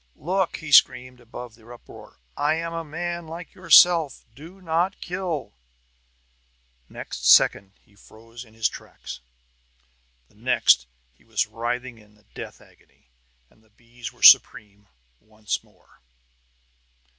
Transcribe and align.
"Look!" 0.17 0.57
he 0.57 0.71
screamed, 0.71 1.19
above 1.19 1.53
the 1.53 1.71
uproar. 1.71 2.17
"I 2.35 2.55
am 2.55 2.73
a 2.73 2.83
man, 2.83 3.27
like 3.27 3.53
yourselves! 3.53 4.25
Do 4.33 4.59
not 4.59 4.99
kill!" 4.99 5.53
Next 6.89 7.29
second 7.29 7.73
he 7.85 7.93
froze 7.95 8.43
in 8.43 8.55
his 8.55 8.67
tracks. 8.67 9.19
The 10.27 10.33
next 10.33 10.87
he 11.13 11.23
was 11.23 11.45
writhing 11.45 11.99
in 11.99 12.15
the 12.15 12.25
death 12.33 12.61
agony, 12.61 13.09
and 13.51 13.61
the 13.61 13.69
bees 13.69 14.11
were 14.11 14.23
supreme 14.23 14.87
once 15.19 15.63
more. 15.63 15.99